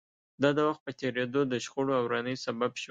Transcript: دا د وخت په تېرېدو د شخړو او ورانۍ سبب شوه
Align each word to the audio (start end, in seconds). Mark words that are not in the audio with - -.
دا 0.41 0.49
د 0.57 0.59
وخت 0.67 0.81
په 0.87 0.91
تېرېدو 0.99 1.41
د 1.51 1.53
شخړو 1.65 1.93
او 1.99 2.03
ورانۍ 2.05 2.35
سبب 2.45 2.71
شوه 2.75 2.79